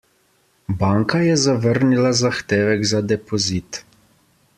Banka 0.83 1.19
je 1.23 1.35
zavrnila 1.41 2.13
zahtevek 2.21 2.85
za 2.93 3.01
depozit. 3.13 3.83